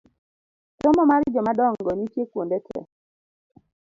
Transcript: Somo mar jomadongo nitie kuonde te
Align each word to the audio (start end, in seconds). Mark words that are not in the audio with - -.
Somo 0.79 1.03
mar 1.11 1.21
jomadongo 1.33 1.89
nitie 1.95 2.23
kuonde 2.31 2.57
te 2.65 2.77